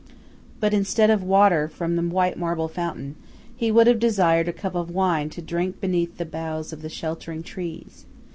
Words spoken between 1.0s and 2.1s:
of water from the